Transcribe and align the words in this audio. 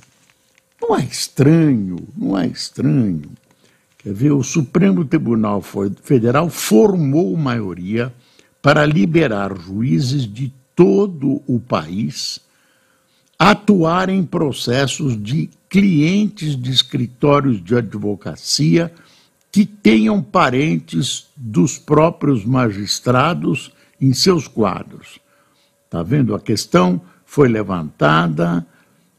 Não 0.80 0.96
é 0.96 1.04
estranho, 1.04 2.08
não 2.16 2.38
é 2.38 2.46
estranho. 2.46 3.30
Quer 3.98 4.14
ver, 4.14 4.32
o 4.32 4.42
Supremo 4.42 5.04
Tribunal 5.04 5.62
Federal 6.02 6.48
formou 6.48 7.36
maioria 7.36 8.12
para 8.62 8.86
liberar 8.86 9.56
juízes 9.58 10.26
de 10.26 10.52
todo 10.74 11.42
o 11.46 11.60
país 11.60 12.41
atuar 13.41 14.10
em 14.10 14.22
processos 14.22 15.20
de 15.20 15.48
clientes 15.66 16.54
de 16.54 16.70
escritórios 16.70 17.64
de 17.64 17.74
advocacia 17.74 18.92
que 19.50 19.64
tenham 19.64 20.22
parentes 20.22 21.26
dos 21.34 21.78
próprios 21.78 22.44
magistrados 22.44 23.72
em 23.98 24.12
seus 24.12 24.47
quadros. 24.47 25.18
Está 25.86 26.02
vendo? 26.02 26.34
A 26.34 26.41
questão 26.41 27.00
foi 27.24 27.48
levantada 27.48 28.66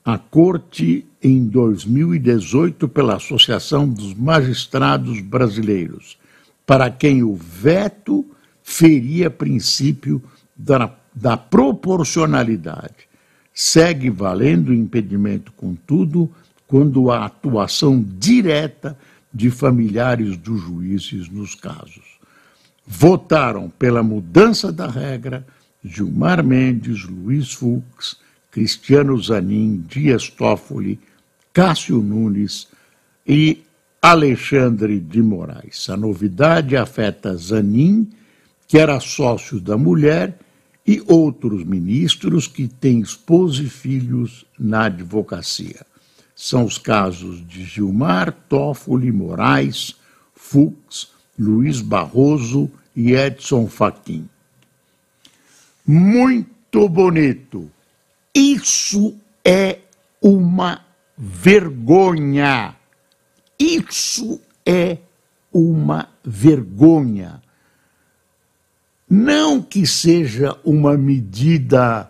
à 0.05 0.19
Corte 0.19 1.03
em 1.23 1.45
2018 1.45 2.87
pela 2.87 3.15
Associação 3.15 3.87
dos 3.87 4.13
Magistrados 4.13 5.21
Brasileiros, 5.21 6.17
para 6.65 6.89
quem 6.89 7.21
o 7.21 7.35
veto 7.35 8.25
feria 8.63 9.29
princípio 9.29 10.21
da, 10.55 10.93
da 11.13 11.37
proporcionalidade. 11.37 13.09
Segue 13.53 14.09
valendo 14.09 14.69
o 14.69 14.73
impedimento, 14.73 15.51
contudo, 15.51 16.29
quando 16.67 17.11
há 17.11 17.25
atuação 17.25 18.03
direta 18.17 18.97
de 19.33 19.51
familiares 19.51 20.37
dos 20.37 20.61
juízes 20.61 21.29
nos 21.29 21.53
casos. 21.53 22.19
Votaram 22.87 23.69
pela 23.69 24.01
mudança 24.01 24.71
da 24.71 24.87
regra 24.87 25.45
Gilmar 25.83 26.43
Mendes, 26.43 27.03
Luiz 27.03 27.53
Fux, 27.53 28.17
Cristiano 28.49 29.21
Zanin, 29.21 29.83
Dias 29.87 30.29
Toffoli, 30.29 30.99
Cássio 31.53 32.01
Nunes 32.01 32.67
e 33.27 33.63
Alexandre 34.01 34.99
de 34.99 35.21
Moraes. 35.21 35.89
A 35.89 35.97
novidade 35.97 36.75
afeta 36.75 37.35
Zanin, 37.35 38.09
que 38.67 38.77
era 38.77 38.99
sócio 38.99 39.59
da 39.59 39.77
mulher, 39.77 40.37
e 40.85 41.01
outros 41.07 41.63
ministros 41.63 42.47
que 42.47 42.67
têm 42.67 43.01
esposa 43.01 43.61
e 43.61 43.69
filhos 43.69 44.45
na 44.57 44.85
advocacia. 44.85 45.85
São 46.35 46.65
os 46.65 46.77
casos 46.77 47.45
de 47.47 47.63
Gilmar 47.63 48.31
Toffoli 48.49 49.11
Moraes, 49.11 49.95
Fux, 50.33 51.11
Luiz 51.37 51.81
Barroso 51.81 52.69
e 52.95 53.13
Edson 53.13 53.67
Fachin. 53.67 54.27
Muito 55.85 56.89
bonito. 56.89 57.69
Isso 58.33 59.15
é 59.45 59.79
uma 60.21 60.81
vergonha. 61.17 62.75
Isso 63.59 64.41
é 64.65 64.97
uma 65.53 66.07
vergonha. 66.23 67.41
Não 69.09 69.61
que 69.61 69.85
seja 69.85 70.57
uma 70.63 70.97
medida 70.97 72.09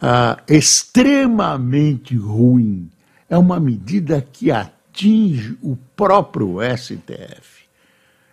ah, 0.00 0.38
extremamente 0.46 2.14
ruim, 2.14 2.90
é 3.28 3.36
uma 3.36 3.58
medida 3.58 4.20
que 4.20 4.50
atinge 4.50 5.56
o 5.62 5.76
próprio 5.96 6.58
STF. 6.76 7.64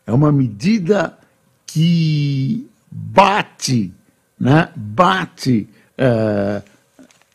É 0.05 0.11
uma 0.11 0.31
medida 0.31 1.17
que 1.65 2.69
bate, 2.91 3.91
né, 4.39 4.69
bate 4.75 5.67
uh, 5.97 6.63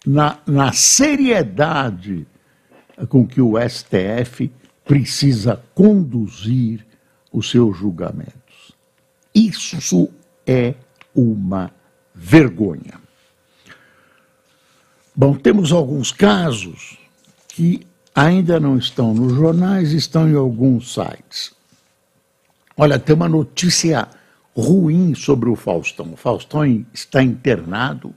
na, 0.07 0.39
na 0.47 0.73
seriedade 0.73 2.27
com 3.07 3.27
que 3.27 3.41
o 3.41 3.55
STF 3.59 4.51
precisa 4.85 5.63
conduzir 5.75 6.85
os 7.33 7.51
seus 7.51 7.77
julgamentos. 7.77 8.73
Isso 9.35 10.09
é 10.47 10.75
uma 11.15 11.71
vergonha. 12.15 12.95
Bom, 15.15 15.35
temos 15.35 15.73
alguns 15.73 16.11
casos 16.13 16.99
que 17.49 17.87
ainda 18.15 18.59
não 18.59 18.79
estão 18.79 19.13
nos 19.13 19.35
jornais, 19.35 19.93
estão 19.93 20.29
em 20.29 20.35
alguns 20.35 20.95
sites. 20.95 21.53
Olha, 22.77 22.99
tem 22.99 23.15
uma 23.15 23.29
notícia 23.29 24.09
ruim 24.57 25.15
sobre 25.15 25.49
o 25.49 25.57
Faustão. 25.57 26.13
O 26.13 26.17
Faustão 26.17 26.65
está 26.93 27.23
internado 27.23 28.15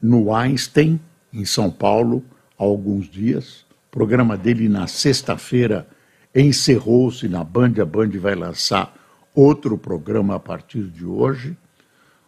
no 0.00 0.34
Einstein, 0.34 1.00
em 1.32 1.44
São 1.44 1.70
Paulo, 1.70 2.24
há 2.58 2.62
alguns 2.62 3.08
dias. 3.08 3.64
Programa 3.92 4.38
dele 4.38 4.70
na 4.70 4.86
sexta-feira 4.86 5.86
encerrou-se 6.34 7.28
na 7.28 7.44
Band, 7.44 7.74
a 7.78 7.84
Band 7.84 8.08
vai 8.18 8.34
lançar 8.34 8.96
outro 9.34 9.76
programa 9.76 10.36
a 10.36 10.40
partir 10.40 10.84
de 10.84 11.04
hoje. 11.04 11.54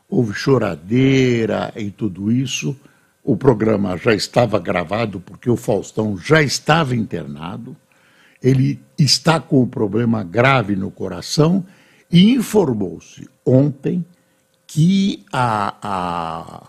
Houve 0.06 0.34
choradeira 0.34 1.72
e 1.74 1.90
tudo 1.90 2.30
isso. 2.30 2.76
O 3.22 3.34
programa 3.34 3.96
já 3.96 4.14
estava 4.14 4.58
gravado 4.58 5.20
porque 5.20 5.48
o 5.48 5.56
Faustão 5.56 6.18
já 6.18 6.42
estava 6.42 6.94
internado. 6.94 7.74
Ele 8.42 8.78
está 8.98 9.40
com 9.40 9.62
um 9.62 9.66
problema 9.66 10.22
grave 10.22 10.76
no 10.76 10.90
coração 10.90 11.64
e 12.12 12.30
informou-se 12.32 13.26
ontem 13.42 14.04
que 14.66 15.24
a, 15.32 15.74
a, 15.82 16.68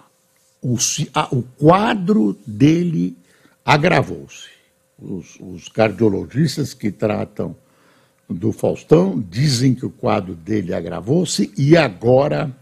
o, 0.61 0.77
a, 1.13 1.35
o 1.35 1.43
quadro 1.43 2.39
dele 2.47 3.17
agravou-se. 3.65 4.54
Os, 4.97 5.37
os 5.39 5.67
cardiologistas 5.67 6.73
que 6.73 6.91
tratam 6.91 7.55
do 8.29 8.51
Faustão 8.51 9.23
dizem 9.29 9.75
que 9.75 9.85
o 9.85 9.89
quadro 9.89 10.33
dele 10.33 10.73
agravou-se 10.73 11.53
e 11.57 11.75
agora 11.77 12.55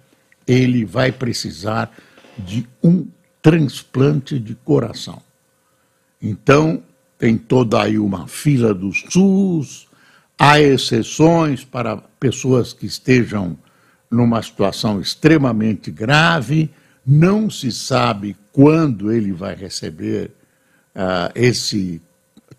ele 0.48 0.84
vai 0.84 1.12
precisar 1.12 1.92
de 2.38 2.68
um 2.84 3.08
transplante 3.42 4.40
de 4.40 4.56
coração. 4.56 5.22
Então, 6.22 6.84
tem 7.18 7.38
toda 7.38 7.82
aí 7.82 7.98
uma 7.98 8.28
fila 8.28 8.74
do 8.74 8.92
SUS, 8.92 9.88
há 10.38 10.60
exceções 10.60 11.64
para 11.64 11.98
pessoas 12.20 12.74
que 12.74 12.86
estejam 12.86 13.58
numa 14.10 14.42
situação 14.42 15.00
extremamente 15.00 15.92
grave, 15.92 16.70
não 17.06 17.50
se 17.50 17.72
sabe 17.72 18.36
quando 18.52 19.12
ele 19.12 19.32
vai 19.32 19.56
receber 19.56 20.32
uh, 20.96 21.32
esse 21.36 22.02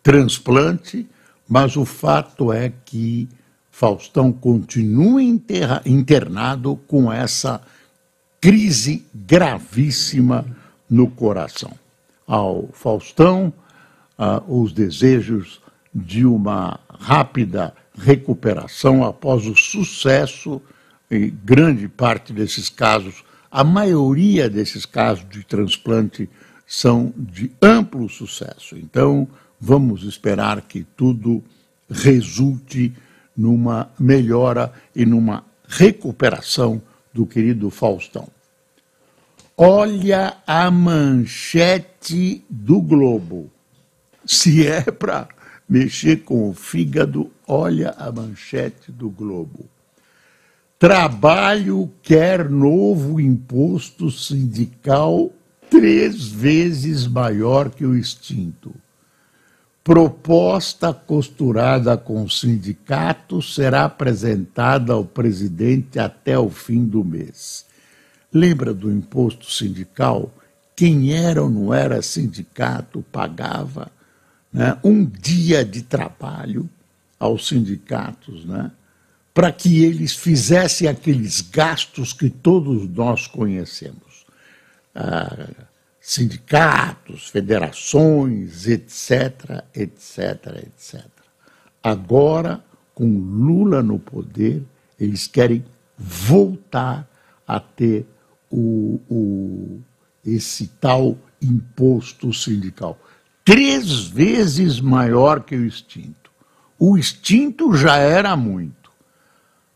transplante, 0.05 1.09
mas 1.49 1.77
o 1.77 1.85
fato 1.85 2.53
é 2.53 2.73
que 2.85 3.29
Faustão 3.71 4.31
continua 4.33 5.21
internado 5.21 6.77
com 6.87 7.13
essa 7.13 7.61
crise 8.41 9.05
gravíssima 9.13 10.47
no 10.89 11.11
coração. 11.11 11.73
Ao 12.27 12.69
Faustão, 12.73 13.53
uh, 14.19 14.63
os 14.63 14.73
desejos 14.73 15.61
de 15.93 16.25
uma 16.25 16.79
rápida 16.89 17.75
recuperação 17.97 19.05
após 19.05 19.47
o 19.47 19.57
sucesso, 19.57 20.61
em 21.11 21.37
grande 21.45 21.89
parte 21.89 22.33
desses 22.33 22.69
casos, 22.69 23.25
a 23.51 23.65
maioria 23.65 24.49
desses 24.51 24.85
casos 24.85 25.27
de 25.29 25.45
transplante 25.45 26.29
são 26.67 27.13
de 27.17 27.51
amplo 27.63 28.09
sucesso. 28.09 28.77
Então, 28.77 29.29
vamos 29.65 30.03
esperar 30.03 30.61
que 30.61 30.85
tudo 30.95 31.43
resulte 31.89 32.93
numa 33.35 33.91
melhora 33.99 34.71
e 34.95 35.07
numa 35.07 35.43
recuperação 35.67 36.83
do 37.15 37.25
querido 37.25 37.71
Faustão. 37.71 38.29
Olha 39.57 40.37
a 40.47 40.71
manchete 40.71 42.45
do 42.51 42.79
Globo. 42.83 43.51
Se 44.27 44.67
é 44.67 44.83
para 44.83 45.29
mexer 45.67 46.25
com 46.25 46.51
o 46.51 46.53
fígado, 46.53 47.31
olha 47.49 47.91
a 47.97 48.13
manchete 48.13 48.93
do 48.93 49.09
Globo. 49.09 49.67
Trabalho 50.79 51.91
quer 52.03 52.51
novo 52.51 53.19
imposto 53.19 54.11
sindical 54.11 55.33
três 55.71 56.27
vezes 56.29 57.07
maior 57.07 57.71
que 57.71 57.87
o 57.87 57.97
extinto. 57.97 58.84
Proposta 59.85 60.95
costurada 60.95 61.95
com 61.95 62.25
o 62.25 62.31
sindicato 62.31 63.43
será 63.43 63.85
apresentada 63.85 64.95
ao 64.95 65.05
presidente 65.05 65.99
até 65.99 66.39
o 66.39 66.49
fim 66.49 66.87
do 66.87 67.05
mês. 67.05 67.67
Lembra 68.33 68.73
do 68.73 68.91
imposto 68.91 69.45
sindical? 69.51 70.35
Quem 70.75 71.13
era 71.13 71.43
ou 71.43 71.51
não 71.51 71.75
era 71.75 72.01
sindicato 72.01 73.05
pagava 73.13 73.93
né, 74.51 74.75
um 74.83 75.05
dia 75.05 75.63
de 75.63 75.83
trabalho 75.83 76.67
aos 77.21 77.47
sindicatos, 77.47 78.47
né, 78.47 78.71
para 79.35 79.53
que 79.53 79.85
eles 79.85 80.17
fizessem 80.17 80.89
aqueles 80.89 81.43
gastos 81.43 82.15
que 82.15 82.31
todos 82.31 82.89
nós 82.89 83.27
conhecemos. 83.27 84.25
Ah, 84.95 85.51
sindicatos, 86.07 87.31
federações, 87.31 88.67
etc., 88.69 89.65
etc., 89.75 90.63
etc. 90.67 91.07
Agora, 91.83 92.63
com 92.95 93.07
Lula 93.07 93.83
no 93.83 93.99
poder, 93.99 94.63
eles 95.01 95.27
querem 95.27 95.65
voltar 95.97 97.09
a 97.49 97.59
ter 97.59 98.07
o, 98.51 99.01
o, 99.09 99.81
esse 100.23 100.67
tal 100.79 101.17
imposto 101.41 102.35
sindical 102.35 103.01
três 103.43 104.07
vezes 104.07 104.81
maior 104.81 105.43
que 105.43 105.57
o 105.57 105.65
extinto. 105.65 106.31
O 106.79 106.99
extinto 106.99 107.75
já 107.75 107.97
era 107.97 108.37
muito, 108.37 108.91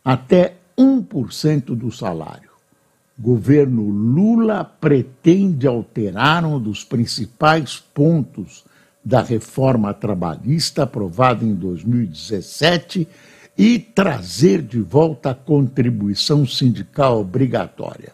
até 0.04 0.58
1% 0.76 1.74
do 1.74 1.90
salário. 1.90 2.47
Governo 3.18 3.82
Lula 3.88 4.64
pretende 4.64 5.66
alterar 5.66 6.44
um 6.44 6.60
dos 6.60 6.84
principais 6.84 7.82
pontos 7.92 8.64
da 9.04 9.22
reforma 9.22 9.92
trabalhista 9.92 10.84
aprovada 10.84 11.44
em 11.44 11.52
2017 11.52 13.08
e 13.56 13.78
trazer 13.78 14.62
de 14.62 14.80
volta 14.80 15.30
a 15.30 15.34
contribuição 15.34 16.46
sindical 16.46 17.20
obrigatória. 17.20 18.12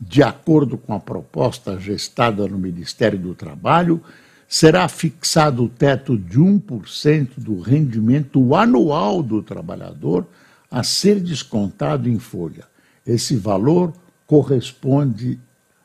De 0.00 0.20
acordo 0.20 0.76
com 0.76 0.94
a 0.94 0.98
proposta 0.98 1.78
gestada 1.78 2.48
no 2.48 2.58
Ministério 2.58 3.18
do 3.18 3.34
Trabalho, 3.34 4.02
será 4.48 4.88
fixado 4.88 5.62
o 5.64 5.68
teto 5.68 6.18
de 6.18 6.40
1% 6.40 7.28
do 7.36 7.60
rendimento 7.60 8.52
anual 8.56 9.22
do 9.22 9.42
trabalhador 9.42 10.26
a 10.68 10.82
ser 10.82 11.20
descontado 11.20 12.08
em 12.08 12.18
folha. 12.18 12.64
Esse 13.06 13.36
valor 13.36 13.92
corresponde 14.30 15.38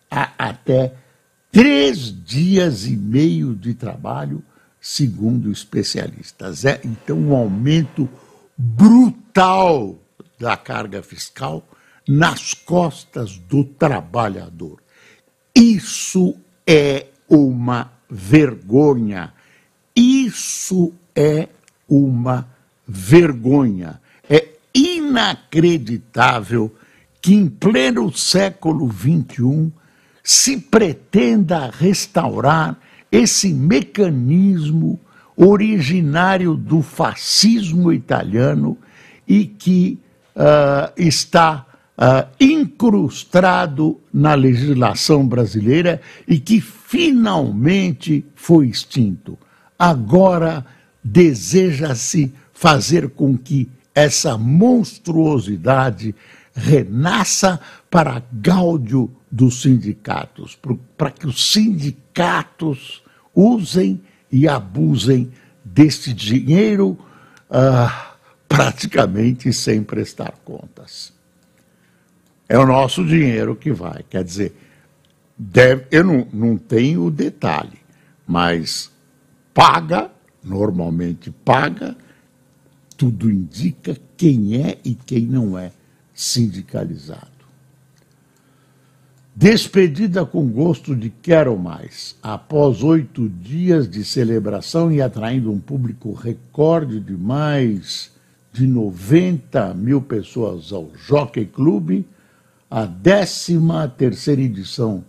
a 0.09 0.31
até 0.37 0.93
três 1.51 2.13
dias 2.23 2.85
e 2.85 2.95
meio 2.95 3.53
de 3.55 3.73
trabalho, 3.73 4.43
segundo 4.79 5.51
especialistas. 5.51 6.63
É, 6.63 6.79
então, 6.83 7.17
um 7.17 7.35
aumento 7.35 8.07
brutal 8.55 9.97
da 10.39 10.55
carga 10.55 11.01
fiscal 11.01 11.67
nas 12.07 12.53
costas 12.53 13.35
do 13.35 13.63
trabalhador. 13.63 14.77
Isso 15.55 16.35
é 16.67 17.07
uma 17.27 17.91
vergonha. 18.07 19.33
Isso 19.95 20.93
é 21.15 21.49
uma 21.89 22.47
vergonha. 22.87 23.99
É 24.29 24.49
inacreditável 24.71 26.71
que 27.25 27.33
em 27.33 27.47
pleno 27.47 28.15
século 28.15 28.87
XXI 28.87 29.71
se 30.23 30.57
pretenda 30.59 31.71
restaurar 31.71 32.79
esse 33.11 33.51
mecanismo 33.51 34.99
originário 35.35 36.53
do 36.53 36.83
fascismo 36.83 37.91
italiano 37.91 38.77
e 39.27 39.43
que 39.47 39.97
uh, 40.35 40.93
está 40.95 41.65
uh, 41.97 42.29
incrustado 42.39 43.99
na 44.13 44.35
legislação 44.35 45.27
brasileira 45.27 45.99
e 46.27 46.37
que 46.37 46.61
finalmente 46.61 48.23
foi 48.35 48.67
extinto. 48.67 49.35
Agora 49.79 50.63
deseja-se 51.03 52.31
fazer 52.53 53.09
com 53.09 53.35
que 53.35 53.67
essa 53.95 54.37
monstruosidade 54.37 56.13
renasça 56.55 57.59
para 57.91 58.23
gáudio 58.31 59.13
dos 59.29 59.61
sindicatos, 59.61 60.57
para 60.97 61.11
que 61.11 61.27
os 61.27 61.51
sindicatos 61.51 63.03
usem 63.33 64.01
e 64.31 64.47
abusem 64.47 65.31
deste 65.63 66.13
dinheiro 66.13 66.97
uh, 67.49 68.15
praticamente 68.47 69.51
sem 69.51 69.83
prestar 69.83 70.35
contas. 70.45 71.13
É 72.47 72.57
o 72.57 72.65
nosso 72.65 73.03
dinheiro 73.03 73.55
que 73.55 73.73
vai. 73.73 74.03
Quer 74.09 74.23
dizer, 74.23 74.55
deve, 75.37 75.85
eu 75.91 76.03
não, 76.03 76.27
não 76.31 76.57
tenho 76.57 77.03
o 77.03 77.11
detalhe, 77.11 77.79
mas 78.25 78.91
paga, 79.53 80.09
normalmente 80.41 81.31
paga, 81.31 81.97
tudo 82.95 83.29
indica 83.29 83.97
quem 84.15 84.63
é 84.63 84.77
e 84.85 84.95
quem 84.95 85.25
não 85.25 85.57
é 85.57 85.71
sindicalizado. 86.15 87.35
Despedida 89.35 90.25
com 90.25 90.47
gosto 90.47 90.95
de 90.95 91.09
Quero 91.09 91.57
Mais. 91.59 92.15
Após 92.23 92.81
oito 92.81 93.27
dias 93.27 93.89
de 93.89 94.05
celebração 94.05 94.89
e 94.89 95.01
atraindo 95.01 95.51
um 95.51 95.59
público 95.59 96.13
recorde 96.13 97.01
de 97.01 97.11
mais 97.17 98.13
de 98.53 98.65
90 98.65 99.73
mil 99.73 100.01
pessoas 100.01 100.71
ao 100.71 100.89
Jockey 100.95 101.45
Clube, 101.45 102.07
a 102.71 102.87
13 102.87 103.59
terceira 103.97 104.41
edição 104.41 105.03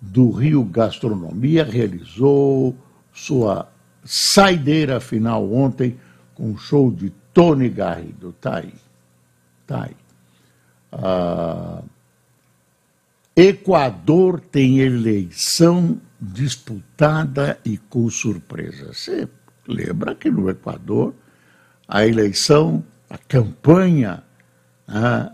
do 0.00 0.30
Rio 0.30 0.64
Gastronomia 0.64 1.62
realizou 1.62 2.74
sua 3.12 3.68
saideira 4.04 4.98
final 4.98 5.52
ontem 5.52 5.96
com 6.34 6.50
o 6.50 6.58
show 6.58 6.90
de 6.90 7.10
Tony 7.32 7.68
Garrido. 7.68 8.34
Tá 8.40 8.56
aí. 8.56 8.74
Tá 9.64 9.84
aí. 9.84 9.99
Ah, 10.92 11.82
Equador 13.36 14.40
tem 14.40 14.80
eleição 14.80 16.00
disputada 16.20 17.58
e 17.64 17.78
com 17.78 18.10
surpresa. 18.10 18.92
Você 18.92 19.28
lembra 19.66 20.14
que 20.14 20.30
no 20.30 20.50
Equador 20.50 21.14
a 21.88 22.06
eleição, 22.06 22.84
a 23.08 23.16
campanha, 23.16 24.22
né, 24.86 25.30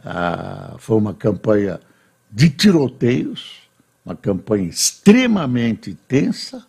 foi 0.79 0.97
uma 0.97 1.15
campanha 1.15 1.81
de 2.31 2.49
tiroteios, 2.51 3.69
uma 4.05 4.15
campanha 4.15 4.69
extremamente 4.69 5.95
tensa. 6.07 6.65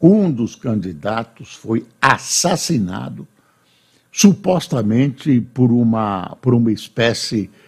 Um 0.00 0.30
dos 0.30 0.54
candidatos 0.54 1.54
foi 1.54 1.86
assassinado, 2.00 3.26
supostamente 4.12 5.40
por 5.40 5.72
uma, 5.72 6.36
por 6.40 6.54
uma 6.54 6.70
espécie 6.70 7.42
de 7.46 7.65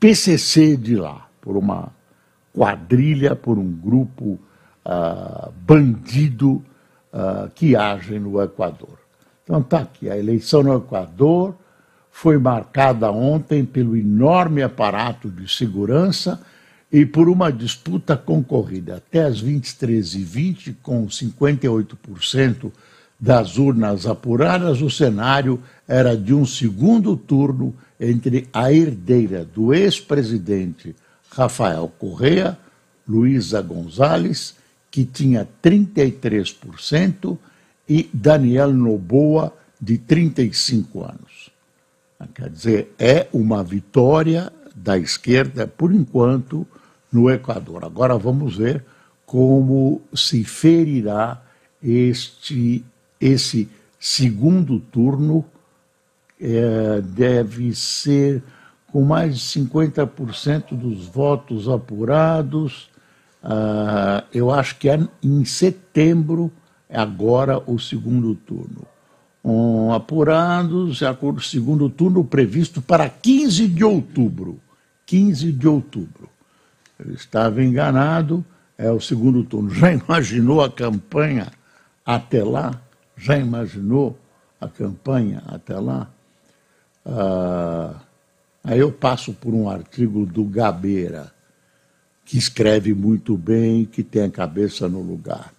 PCC 0.00 0.76
de 0.76 0.96
lá, 0.96 1.28
por 1.40 1.56
uma 1.56 1.92
quadrilha, 2.52 3.36
por 3.36 3.58
um 3.58 3.70
grupo 3.70 4.38
uh, 4.84 5.52
bandido 5.60 6.62
uh, 7.12 7.50
que 7.54 7.76
age 7.76 8.18
no 8.18 8.42
Equador. 8.42 8.98
Então 9.44 9.60
está 9.60 9.80
aqui, 9.80 10.10
a 10.10 10.18
eleição 10.18 10.62
no 10.62 10.76
Equador 10.76 11.54
foi 12.10 12.38
marcada 12.38 13.12
ontem 13.12 13.64
pelo 13.64 13.96
enorme 13.96 14.62
aparato 14.62 15.28
de 15.28 15.46
segurança 15.52 16.40
e 16.90 17.04
por 17.04 17.28
uma 17.28 17.52
disputa 17.52 18.16
concorrida. 18.16 18.96
Até 18.96 19.24
às 19.24 19.42
23h20, 19.42 20.76
com 20.82 21.06
58% 21.06 22.72
das 23.20 23.58
urnas 23.58 24.06
apuradas, 24.06 24.80
o 24.80 24.90
cenário 24.90 25.60
era 25.86 26.16
de 26.16 26.32
um 26.32 26.46
segundo 26.46 27.16
turno 27.16 27.74
entre 27.98 28.48
a 28.52 28.72
herdeira 28.72 29.44
do 29.44 29.72
ex-presidente 29.72 30.94
Rafael 31.30 31.92
Correa, 31.98 32.58
Luísa 33.08 33.60
Gonzalez, 33.62 34.54
que 34.90 35.04
tinha 35.04 35.46
33%, 35.62 37.38
e 37.88 38.08
Daniel 38.12 38.72
Noboa, 38.72 39.54
de 39.80 39.98
35 39.98 41.04
anos. 41.04 41.50
Quer 42.34 42.50
dizer, 42.50 42.94
é 42.98 43.28
uma 43.32 43.62
vitória 43.62 44.50
da 44.74 44.96
esquerda, 44.98 45.66
por 45.66 45.92
enquanto, 45.92 46.66
no 47.12 47.30
Equador. 47.30 47.84
Agora 47.84 48.16
vamos 48.16 48.56
ver 48.56 48.84
como 49.26 50.00
se 50.14 50.44
ferirá 50.44 51.42
este, 51.82 52.84
esse 53.20 53.68
segundo 53.98 54.80
turno 54.80 55.44
é, 56.40 57.00
deve 57.00 57.74
ser 57.74 58.42
com 58.92 59.02
mais 59.02 59.38
de 59.38 59.60
50% 59.60 60.74
dos 60.74 61.06
votos 61.06 61.68
apurados. 61.68 62.88
Uh, 63.42 64.24
eu 64.32 64.50
acho 64.50 64.76
que 64.76 64.88
é 64.88 64.98
em 65.22 65.44
setembro, 65.44 66.50
agora 66.90 67.62
o 67.66 67.78
segundo 67.78 68.34
turno. 68.34 68.86
Um, 69.44 69.92
apurados, 69.92 71.02
acordo 71.02 71.38
o 71.38 71.42
segundo 71.42 71.88
turno 71.88 72.24
previsto 72.24 72.82
para 72.82 73.08
15 73.08 73.68
de 73.68 73.84
outubro. 73.84 74.58
15 75.04 75.52
de 75.52 75.68
outubro. 75.68 76.28
Eu 76.98 77.12
estava 77.14 77.62
enganado, 77.62 78.44
é 78.76 78.90
o 78.90 79.00
segundo 79.00 79.44
turno. 79.44 79.70
Já 79.70 79.92
imaginou 79.92 80.62
a 80.62 80.70
campanha 80.70 81.48
até 82.04 82.42
lá? 82.42 82.80
Já 83.16 83.38
imaginou 83.38 84.18
a 84.60 84.68
campanha 84.68 85.42
até 85.46 85.78
lá? 85.78 86.08
Ah, 87.06 88.00
aí 88.64 88.80
eu 88.80 88.90
passo 88.90 89.32
por 89.32 89.54
um 89.54 89.70
artigo 89.70 90.26
do 90.26 90.44
Gabeira, 90.44 91.32
que 92.24 92.36
escreve 92.36 92.92
muito 92.92 93.36
bem, 93.36 93.84
que 93.84 94.02
tem 94.02 94.24
a 94.24 94.30
cabeça 94.30 94.88
no 94.88 95.00
lugar. 95.00 95.54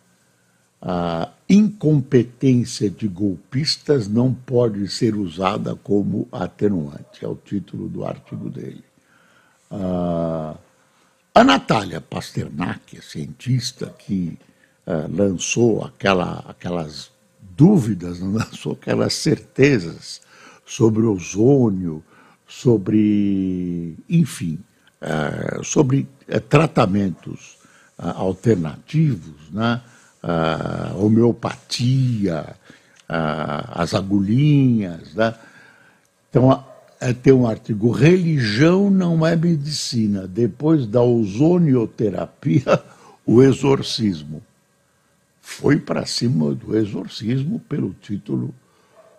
A 0.82 1.30
incompetência 1.50 2.90
de 2.90 3.08
golpistas 3.08 4.08
não 4.08 4.34
pode 4.34 4.88
ser 4.90 5.16
usada 5.16 5.76
como 5.76 6.28
atenuante, 6.32 7.24
é 7.24 7.28
o 7.28 7.36
título 7.36 7.88
do 7.88 8.06
artigo 8.06 8.50
dele. 8.50 8.84
Ah, 9.72 10.56
a 11.34 11.44
Natália 11.44 12.02
Pasternak, 12.02 13.02
cientista 13.02 13.88
que 13.98 14.38
ah, 14.86 15.08
lançou 15.10 15.86
aquela, 15.86 16.44
aquelas 16.46 17.10
dúvidas, 17.42 18.20
não 18.20 18.34
lançou 18.34 18.74
aquelas 18.74 19.14
certezas 19.14 20.27
sobre 20.68 21.04
ozônio, 21.04 22.04
sobre, 22.46 23.96
enfim, 24.10 24.60
é, 25.00 25.62
sobre 25.64 26.08
é, 26.28 26.40
tratamentos 26.40 27.58
é, 27.98 28.10
alternativos, 28.10 29.50
né? 29.52 29.82
homeopatia, 30.96 32.58
as 33.08 33.94
agulhinhas. 33.94 35.14
Né? 35.14 35.34
Então, 36.30 36.66
tem 37.24 37.32
um 37.32 37.48
artigo, 37.48 37.92
religião 37.92 38.90
não 38.90 39.26
é 39.26 39.38
medicina. 39.38 40.28
Depois 40.28 40.86
da 40.86 41.02
ozonioterapia, 41.02 42.84
o 43.26 43.42
exorcismo. 43.42 44.44
Foi 45.40 45.78
para 45.78 46.06
cima 46.06 46.54
do 46.54 46.76
exorcismo 46.76 47.62
pelo 47.70 47.94
título 48.02 48.54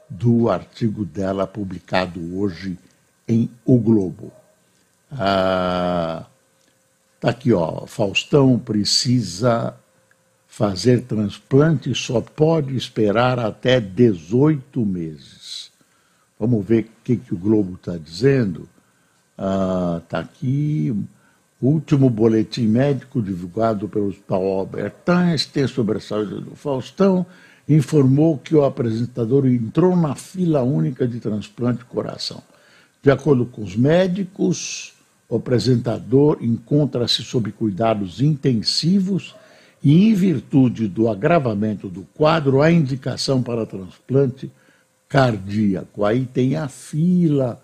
do 0.09 0.49
artigo 0.49 1.05
dela 1.05 1.47
publicado 1.47 2.39
hoje 2.39 2.79
em 3.27 3.51
O 3.65 3.79
Globo. 3.79 4.33
Ah, 5.13 6.27
tá 7.21 7.31
aqui, 7.31 7.53
ó. 7.53 7.87
Faustão 7.87 8.59
precisa 8.59 9.75
fazer 10.47 11.03
transplante 11.03 11.95
só 11.95 12.21
pode 12.21 12.77
esperar 12.77 13.39
até 13.39 13.81
18 13.81 14.85
meses. 14.85 15.71
Vamos 16.39 16.65
ver 16.67 16.85
o 16.85 16.89
que, 17.05 17.17
que 17.17 17.35
o 17.35 17.39
Globo 17.39 17.75
está 17.75 17.97
dizendo. 17.97 18.69
Está 19.37 20.19
ah, 20.19 20.21
aqui. 20.21 20.95
O 21.61 21.71
último 21.71 22.09
boletim 22.09 22.69
médico 22.69 23.21
divulgado 23.21 23.89
pelo 23.89 24.07
Hospital 24.07 24.45
Albert 24.45 24.95
Einstein 25.09 25.67
sobre 25.67 25.99
a 25.99 26.01
saúde 26.01 26.41
do 26.41 26.55
Faustão 26.55 27.27
informou 27.69 28.39
que 28.39 28.55
o 28.55 28.65
apresentador 28.65 29.47
entrou 29.47 29.95
na 29.95 30.15
fila 30.15 30.63
única 30.63 31.07
de 31.07 31.21
transplante 31.21 31.81
de 31.81 31.85
coração. 31.85 32.43
De 33.03 33.11
acordo 33.11 33.45
com 33.45 33.63
os 33.63 33.77
médicos, 33.77 34.95
o 35.29 35.37
apresentador 35.37 36.39
encontra-se 36.41 37.23
sob 37.23 37.53
cuidados 37.53 38.21
intensivos 38.21 39.35
e, 39.85 40.09
em 40.09 40.15
virtude 40.15 40.89
do 40.89 41.09
agravamento 41.09 41.89
do 41.89 42.03
quadro, 42.15 42.63
há 42.63 42.73
indicação 42.73 43.43
para 43.43 43.67
transplante 43.67 44.51
cardíaco. 45.09 46.05
Aí 46.05 46.25
tem 46.25 46.57
a 46.57 46.69
fila, 46.69 47.61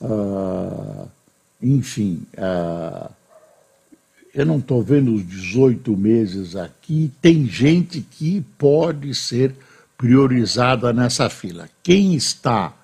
uh, 0.00 1.08
enfim. 1.62 2.22
Uh, 2.36 3.10
eu 4.34 4.44
não 4.44 4.58
estou 4.58 4.82
vendo 4.82 5.14
os 5.14 5.24
18 5.24 5.96
meses 5.96 6.56
aqui, 6.56 7.12
tem 7.22 7.46
gente 7.46 8.00
que 8.00 8.40
pode 8.58 9.14
ser 9.14 9.54
priorizada 9.96 10.92
nessa 10.92 11.30
fila. 11.30 11.68
Quem 11.82 12.16
está 12.16 12.74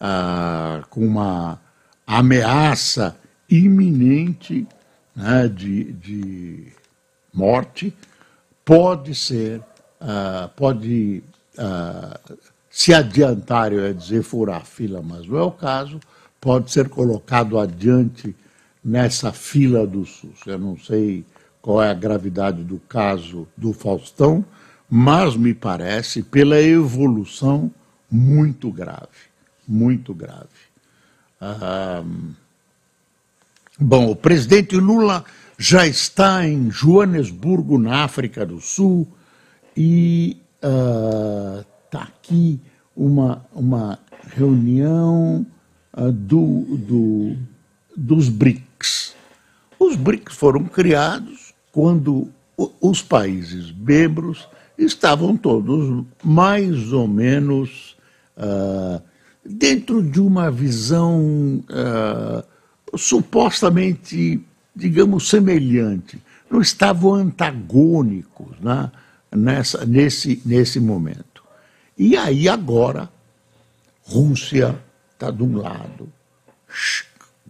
ah, 0.00 0.84
com 0.88 1.04
uma 1.04 1.60
ameaça 2.06 3.16
iminente 3.50 4.66
né, 5.14 5.48
de, 5.48 5.92
de 5.92 6.72
morte 7.34 7.92
pode 8.64 9.12
ser, 9.16 9.60
ah, 10.00 10.48
pode 10.54 11.20
ah, 11.58 12.20
se 12.70 12.94
adiantar, 12.94 13.72
eu 13.72 13.80
ia 13.80 13.92
dizer 13.92 14.22
furar 14.22 14.60
a 14.60 14.64
fila, 14.64 15.02
mas 15.02 15.26
não 15.26 15.36
é 15.36 15.42
o 15.42 15.50
caso, 15.50 15.98
pode 16.40 16.70
ser 16.70 16.88
colocado 16.88 17.58
adiante 17.58 18.34
nessa 18.84 19.32
fila 19.32 19.86
do 19.86 20.04
SUS. 20.04 20.46
Eu 20.46 20.58
não 20.58 20.76
sei 20.78 21.24
qual 21.60 21.82
é 21.82 21.90
a 21.90 21.94
gravidade 21.94 22.64
do 22.64 22.78
caso 22.88 23.46
do 23.56 23.72
Faustão, 23.72 24.44
mas 24.90 25.36
me 25.36 25.54
parece, 25.54 26.22
pela 26.22 26.60
evolução, 26.60 27.70
muito 28.10 28.70
grave. 28.70 29.30
Muito 29.66 30.12
grave. 30.12 30.48
Ah, 31.40 32.02
bom, 33.78 34.10
o 34.10 34.16
presidente 34.16 34.76
Lula 34.76 35.24
já 35.58 35.86
está 35.86 36.46
em 36.46 36.70
Joanesburgo, 36.70 37.78
na 37.78 38.04
África 38.04 38.44
do 38.44 38.60
Sul, 38.60 39.06
e 39.76 40.36
está 40.56 41.98
uh, 41.98 42.02
aqui 42.02 42.60
uma, 42.96 43.44
uma 43.54 43.98
reunião 44.36 45.46
uh, 45.96 46.12
do, 46.12 46.76
do, 46.76 47.36
dos 47.96 48.28
BRICS. 48.28 48.71
Os 49.82 49.96
BRICS 49.96 50.36
foram 50.36 50.62
criados 50.64 51.52
quando 51.72 52.30
os 52.80 53.02
países 53.02 53.72
membros 53.72 54.48
estavam 54.78 55.36
todos 55.36 56.06
mais 56.22 56.92
ou 56.92 57.08
menos 57.08 57.96
uh, 58.36 59.02
dentro 59.44 60.00
de 60.00 60.20
uma 60.20 60.52
visão 60.52 61.64
uh, 61.68 62.96
supostamente, 62.96 64.40
digamos, 64.74 65.28
semelhante. 65.28 66.22
Não 66.48 66.60
estavam 66.60 67.14
antagônicos 67.14 68.56
né, 68.60 68.88
nessa, 69.34 69.84
nesse, 69.84 70.40
nesse 70.46 70.78
momento. 70.78 71.42
E 71.98 72.16
aí 72.16 72.48
agora, 72.48 73.10
Rússia 74.04 74.78
está 75.12 75.28
de 75.32 75.42
um 75.42 75.56
lado, 75.56 76.08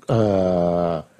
uh, 0.08 1.11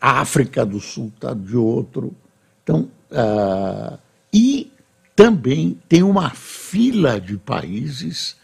África 0.00 0.64
do 0.64 0.80
Sul 0.80 1.12
está 1.14 1.34
de 1.34 1.56
outro. 1.56 2.14
Então, 2.62 2.88
uh, 3.10 3.98
e 4.32 4.72
também 5.14 5.78
tem 5.88 6.02
uma 6.02 6.30
fila 6.30 7.20
de 7.20 7.36
países 7.36 8.36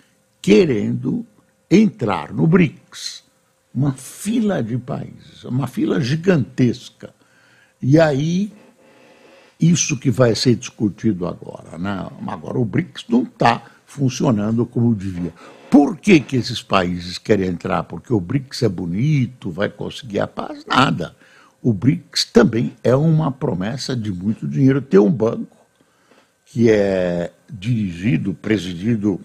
querendo 0.43 1.25
entrar 1.71 2.33
no 2.33 2.47
BRICS. 2.47 3.25
Uma 3.75 3.93
fila 3.93 4.63
de 4.63 4.79
países, 4.79 5.45
uma 5.45 5.67
fila 5.67 6.01
gigantesca. 6.01 7.15
E 7.81 8.01
aí, 8.01 8.53
isso 9.61 9.99
que 9.99 10.11
vai 10.11 10.35
ser 10.35 10.57
discutido 10.57 11.27
agora. 11.27 11.77
Né? 11.79 12.11
Agora, 12.27 12.59
o 12.59 12.65
BRICS 12.65 13.05
não 13.09 13.23
está 13.23 13.63
funcionando 13.87 14.67
como 14.67 14.95
devia. 14.95 15.33
Por 15.71 15.97
que, 15.97 16.21
que 16.21 16.37
esses 16.37 16.63
países 16.63 17.17
querem 17.17 17.49
entrar? 17.49 17.85
Porque 17.85 18.13
o 18.13 18.21
BRICS 18.21 18.65
é 18.65 18.69
bonito, 18.69 19.51
vai 19.51 19.69
conseguir 19.69 20.21
a 20.21 20.27
paz? 20.27 20.65
Nada 20.67 21.15
o 21.67 21.73
BRICS 21.73 22.27
também 22.27 22.77
é 22.85 22.95
uma 22.95 23.33
promessa 23.33 23.97
de 23.97 24.13
muito 24.13 24.47
dinheiro. 24.47 24.81
Tem 24.81 25.01
um 25.01 25.11
banco 25.11 25.57
que 26.45 26.71
é 26.71 27.33
dirigido, 27.51 28.33
presidido 28.33 29.21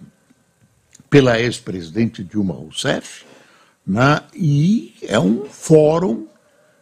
pela 1.08 1.40
ex-presidente 1.40 2.24
Dilma 2.24 2.56
Rousseff, 2.56 3.26
né, 3.86 4.22
e 4.34 4.96
é 5.04 5.20
um 5.20 5.46
fórum 5.46 6.26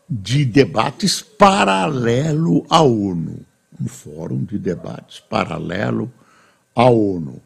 de 0.10 0.46
debates 0.46 1.22
paralelo 1.22 2.66
à 2.70 2.82
ONU. 2.82 3.42
Um 3.82 3.88
fórum 3.88 4.46
de 4.46 4.58
debates 4.58 5.20
paralelo 5.20 6.10
à 6.74 6.86
ONU. 6.86 7.42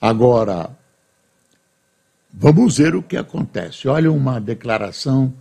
Agora, 0.00 0.70
vamos 2.32 2.78
ver 2.78 2.94
o 2.94 3.02
que 3.02 3.16
acontece. 3.16 3.88
Olha 3.88 4.12
uma 4.12 4.40
declaração 4.40 5.34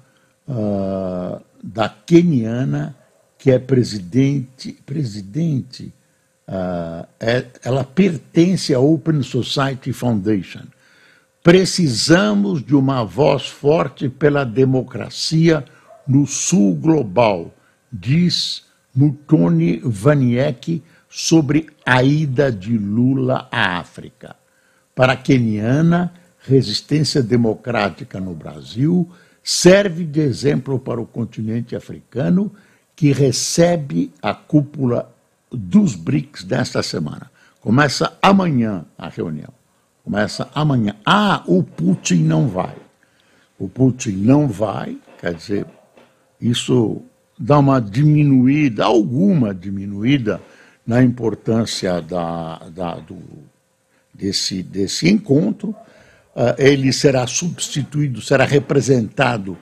uh, 0.48 1.42
da 1.64 1.88
keniana, 1.90 2.96
que 3.38 3.52
é 3.52 3.60
presidente, 3.60 4.74
presidente 4.86 5.94
uh, 6.48 7.08
é, 7.20 7.46
ela 7.64 7.84
pertence 7.84 8.74
à 8.74 8.80
Open 8.80 9.22
Society 9.22 9.94
Foundation. 9.94 10.64
Precisamos 11.44 12.64
de 12.64 12.76
uma 12.76 13.04
voz 13.04 13.48
forte 13.48 14.10
pela 14.10 14.44
democracia 14.44 15.64
no 16.08 16.26
sul 16.26 16.76
global, 16.76 17.54
diz 17.92 18.66
Mutoni 18.96 19.80
Vaniek 19.84 20.82
sobre 21.10 21.70
a 21.86 22.04
ida 22.04 22.52
de 22.52 22.78
Lula 22.78 23.48
à 23.52 23.78
África. 23.80 24.36
Para 24.98 25.14
a 25.14 25.16
keniana, 25.16 26.12
resistência 26.40 27.22
democrática 27.22 28.20
no 28.20 28.34
Brasil 28.34 29.08
serve 29.44 30.04
de 30.04 30.20
exemplo 30.20 30.80
para 30.80 31.00
o 31.00 31.06
continente 31.06 31.76
africano, 31.76 32.52
que 32.96 33.12
recebe 33.12 34.12
a 34.20 34.34
cúpula 34.34 35.14
dos 35.52 35.94
BRICS 35.94 36.44
desta 36.46 36.82
semana. 36.82 37.30
Começa 37.62 38.18
amanhã 38.20 38.86
a 38.98 39.08
reunião. 39.08 39.54
Começa 40.04 40.50
amanhã. 40.56 40.96
Ah, 41.06 41.44
o 41.46 41.62
Putin 41.62 42.24
não 42.24 42.48
vai. 42.48 42.76
O 43.60 43.70
Putin 43.70 44.14
não 44.14 44.48
vai, 44.48 44.98
quer 45.22 45.36
dizer, 45.36 45.68
isso 46.42 47.04
dá 47.38 47.60
uma 47.60 47.80
diminuída, 47.80 48.86
alguma 48.86 49.54
diminuída 49.54 50.42
na 50.88 51.04
importância 51.04 52.02
da, 52.02 52.58
da, 52.74 52.96
do, 52.96 53.20
desse, 54.18 54.64
desse 54.64 55.08
encontro 55.08 55.70
uh, 55.70 56.56
ele 56.58 56.92
será 56.92 57.26
substituído, 57.28 58.22
será 58.22 58.46
representado 58.46 59.58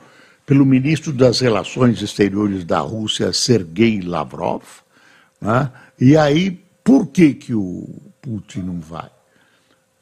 pelo 0.46 0.65
ministro 0.65 1.12
das 1.12 1.39
Relações 1.39 2.02
Exteriores 2.02 2.63
da 2.63 2.80
Rússia, 2.80 3.34
Sergei 3.34 4.02
Lavrov. 4.02 4.63
Né? 5.41 5.72
E 6.00 6.15
aí, 6.15 6.63
por 6.84 7.08
que, 7.08 7.34
que 7.34 7.54
o 7.54 7.88
Putin 8.22 8.60
não 8.60 8.80
vai? 8.80 9.10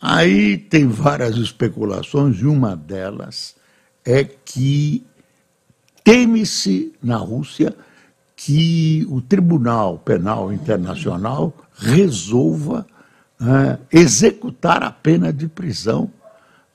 Aí 0.01 0.57
tem 0.57 0.85
várias 0.87 1.37
especulações, 1.37 2.39
e 2.39 2.45
uma 2.45 2.75
delas 2.75 3.55
é 4.03 4.25
que 4.25 5.05
teme-se 6.03 6.91
na 7.01 7.15
Rússia 7.15 7.73
que 8.35 9.07
o 9.09 9.21
Tribunal 9.21 9.97
Penal 9.99 10.51
Internacional 10.51 11.53
resolva 11.73 12.85
né, 13.43 13.77
executar 13.91 14.81
a 14.83 14.89
pena 14.89 15.33
de 15.33 15.49
prisão 15.49 16.09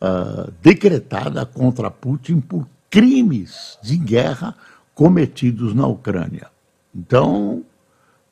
uh, 0.02 0.52
decretada 0.62 1.46
contra 1.46 1.90
Putin 1.90 2.40
por 2.40 2.68
crimes 2.90 3.78
de 3.82 3.96
guerra 3.96 4.54
cometidos 4.94 5.74
na 5.74 5.86
Ucrânia. 5.86 6.48
Então, 6.94 7.64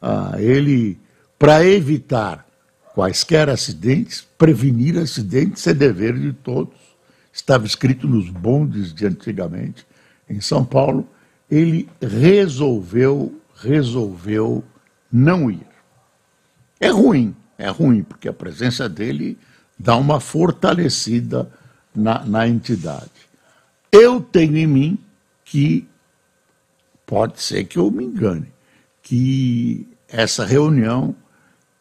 uh, 0.03 0.39
ele, 0.39 0.99
para 1.39 1.65
evitar 1.65 2.47
quaisquer 2.95 3.49
acidentes, 3.49 4.27
prevenir 4.37 4.99
acidentes 4.99 5.67
é 5.67 5.73
dever 5.73 6.19
de 6.19 6.33
todos. 6.35 6.75
Estava 7.33 7.65
escrito 7.65 8.07
nos 8.07 8.29
bondes 8.29 8.93
de 8.93 9.07
antigamente. 9.07 9.87
Em 10.29 10.41
São 10.41 10.65
Paulo, 10.65 11.09
ele 11.51 11.89
resolveu, 12.01 13.41
resolveu 13.55 14.63
não 15.11 15.51
ir. 15.51 15.67
É 16.79 16.89
ruim, 16.89 17.35
é 17.59 17.69
ruim, 17.69 18.03
porque 18.03 18.29
a 18.29 18.33
presença 18.33 18.89
dele 18.89 19.39
dá 19.79 19.97
uma 19.97 20.21
fortalecida 20.21 21.51
na, 21.95 22.25
na 22.25 22.47
entidade. 22.47 23.11
Eu 23.91 24.21
tenho 24.21 24.57
em 24.57 24.67
mim 24.67 24.99
que, 25.45 25.87
pode 27.07 27.41
ser 27.41 27.65
que 27.65 27.79
eu 27.79 27.91
me 27.91 28.05
engane, 28.05 28.53
que 29.03 29.89
essa 30.09 30.45
reunião 30.45 31.15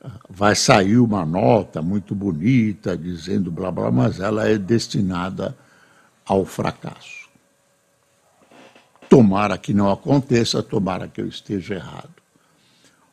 ah, 0.02 0.12
vai 0.30 0.56
sair 0.56 0.98
uma 0.98 1.26
nota 1.26 1.82
muito 1.82 2.16
bonita 2.16 2.98
dizendo 2.98 3.52
blá 3.52 3.72
blá, 3.72 3.92
mas 3.92 4.20
ela 4.20 4.48
é 4.48 4.58
destinada 4.58 5.56
ao 6.26 6.46
fracasso. 6.46 7.26
Tomara 9.10 9.58
que 9.58 9.74
não 9.74 9.92
aconteça, 9.92 10.64
tomara 10.64 11.08
que 11.08 11.22
eu 11.22 11.28
esteja 11.28 11.76
errado. 11.76 12.10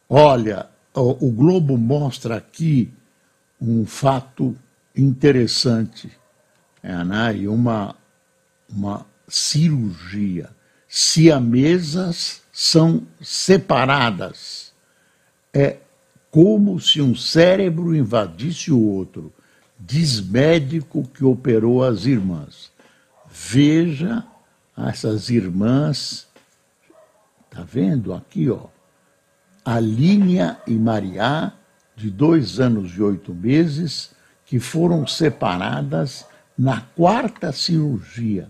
Olha, 0.09 0.69
o, 1.01 1.31
Globo 1.31 1.77
mostra 1.79 2.37
aqui 2.37 2.93
um 3.61 3.87
fato 3.87 4.57
interessante 4.95 6.11
é, 6.83 7.05
né? 7.05 7.37
e 7.37 7.49
uma, 7.49 7.95
uma 8.69 9.07
cirurgia. 9.27 10.51
Siamesas 10.89 12.43
são 12.53 13.07
separadas. 13.21 14.73
É 15.55 15.79
como 16.31 16.79
se 16.81 17.01
um 17.01 17.15
cérebro 17.15 17.95
invadisse 17.95 18.71
o 18.71 18.81
outro. 18.81 19.33
Diz 19.79 20.21
médico 20.21 21.09
que 21.09 21.25
operou 21.25 21.83
as 21.83 22.05
irmãs. 22.05 22.71
Veja 23.31 24.25
essas 24.77 25.31
irmãs, 25.31 26.27
tá 27.51 27.63
vendo 27.63 28.13
aqui, 28.13 28.51
ó? 28.51 28.67
Alínia 29.65 30.59
e 30.67 30.73
Maria, 30.73 31.53
de 31.97 32.11
dois 32.11 32.59
anos 32.59 32.97
e 32.97 33.03
oito 33.03 33.33
meses, 33.35 34.11
que 34.45 34.59
foram 34.59 35.07
separadas 35.07 36.27
na 36.59 36.81
quarta 36.81 37.53
cirurgia, 37.53 38.49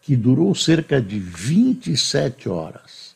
que 0.00 0.16
durou 0.16 0.54
cerca 0.54 1.00
de 1.00 1.18
27 1.18 2.48
horas. 2.48 3.14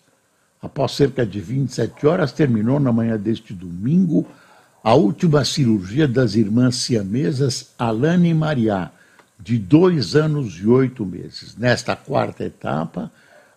Após 0.60 0.92
cerca 0.92 1.24
de 1.24 1.40
27 1.40 2.06
horas, 2.06 2.32
terminou 2.32 2.80
na 2.80 2.92
manhã 2.92 3.16
deste 3.16 3.52
domingo 3.52 4.26
a 4.82 4.94
última 4.94 5.44
cirurgia 5.44 6.08
das 6.08 6.34
irmãs 6.34 6.76
siamesas 6.76 7.70
Alane 7.78 8.30
e 8.30 8.34
Maria, 8.34 8.90
de 9.38 9.58
dois 9.58 10.16
anos 10.16 10.58
e 10.60 10.66
oito 10.66 11.04
meses. 11.06 11.56
Nesta 11.56 11.94
quarta 11.94 12.44
etapa, 12.44 13.10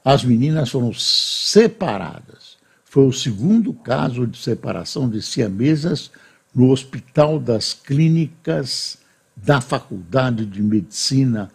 as 0.04 0.24
meninas 0.24 0.70
foram 0.70 0.94
separadas. 0.94 2.51
Foi 2.92 3.06
o 3.06 3.14
segundo 3.14 3.72
caso 3.72 4.28
de 4.28 4.38
separação 4.38 5.10
de 5.10 5.22
siamesas 5.22 6.12
no 6.54 6.72
Hospital 6.72 7.40
das 7.40 7.74
Clínicas 7.74 8.98
da 9.34 9.62
Faculdade 9.62 10.46
de 10.46 10.62
Medicina 10.62 11.50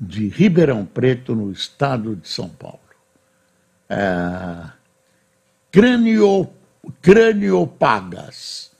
de 0.00 0.28
Ribeirão 0.28 0.86
Preto, 0.86 1.34
no 1.34 1.52
estado 1.52 2.16
de 2.16 2.26
São 2.26 2.48
Paulo. 2.48 2.80
É, 3.86 4.70
cranio, 5.70 6.48
craniopagas. 7.02 8.70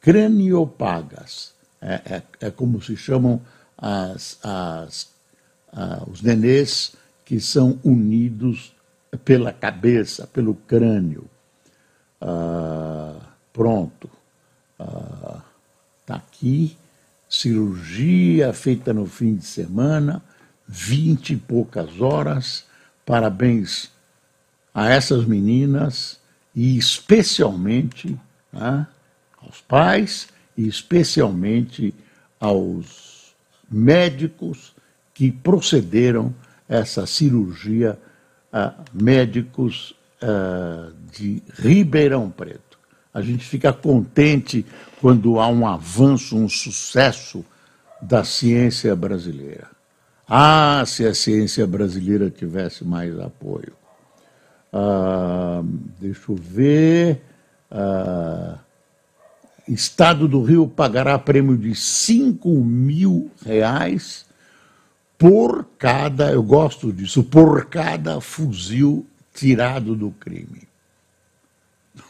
Craniopagas. 0.00 1.52
É, 1.82 2.00
é, 2.06 2.22
é, 2.46 2.50
como 2.50 2.80
se 2.80 2.96
chamam 2.96 3.42
as, 3.76 4.38
as, 4.42 5.10
os 6.10 6.22
nenês 6.22 6.96
que 7.26 7.38
são 7.38 7.78
unidos 7.84 8.74
pela 9.22 9.52
cabeça, 9.52 10.26
pelo 10.26 10.54
crânio. 10.54 11.28
Ah, 12.24 13.16
pronto. 13.52 14.08
Está 14.78 16.14
ah, 16.14 16.14
aqui. 16.16 16.76
Cirurgia 17.28 18.52
feita 18.52 18.92
no 18.92 19.06
fim 19.06 19.34
de 19.34 19.46
semana, 19.46 20.22
vinte 20.68 21.32
e 21.32 21.36
poucas 21.36 22.00
horas. 22.00 22.64
Parabéns 23.04 23.90
a 24.72 24.88
essas 24.88 25.24
meninas 25.24 26.20
e 26.54 26.76
especialmente 26.76 28.18
né, 28.52 28.86
aos 29.40 29.60
pais 29.62 30.28
e 30.56 30.68
especialmente 30.68 31.94
aos 32.38 33.34
médicos 33.68 34.74
que 35.14 35.32
procederam 35.32 36.34
essa 36.68 37.06
cirurgia, 37.06 37.98
uh, 38.52 38.72
médicos 38.92 39.94
uh, 40.22 40.92
de 41.10 41.42
Ribeirão 41.58 42.30
Preto. 42.30 42.78
A 43.12 43.20
gente 43.20 43.44
fica 43.44 43.72
contente 43.72 44.64
quando 45.00 45.38
há 45.38 45.48
um 45.48 45.66
avanço, 45.66 46.36
um 46.36 46.48
sucesso 46.48 47.44
da 48.00 48.24
ciência 48.24 48.96
brasileira. 48.96 49.68
Ah, 50.26 50.82
se 50.86 51.06
a 51.06 51.14
ciência 51.14 51.66
brasileira 51.66 52.30
tivesse 52.30 52.84
mais 52.84 53.18
apoio. 53.20 53.74
Ah, 54.72 55.62
deixa 56.00 56.32
eu 56.32 56.36
ver. 56.36 57.22
Ah, 57.70 58.58
Estado 59.68 60.26
do 60.26 60.42
Rio 60.42 60.66
pagará 60.66 61.18
prêmio 61.18 61.56
de 61.56 61.74
5 61.74 62.48
mil 62.48 63.30
reais 63.44 64.24
por 65.16 65.66
cada, 65.78 66.32
eu 66.32 66.42
gosto 66.42 66.92
disso, 66.92 67.22
por 67.22 67.66
cada 67.66 68.20
fuzil 68.20 69.06
tirado 69.32 69.94
do 69.94 70.10
crime. 70.10 70.68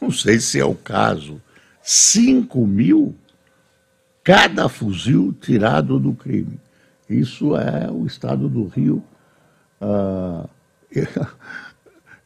Não 0.00 0.10
sei 0.10 0.38
se 0.38 0.58
é 0.58 0.64
o 0.64 0.74
caso. 0.74 1.40
5 1.82 2.66
mil 2.66 3.14
cada 4.22 4.68
fuzil 4.68 5.34
tirado 5.40 5.98
do 5.98 6.12
crime. 6.14 6.60
Isso 7.08 7.56
é 7.56 7.90
o 7.90 8.06
Estado 8.06 8.48
do 8.48 8.66
Rio. 8.66 9.02
Uh, 9.80 10.48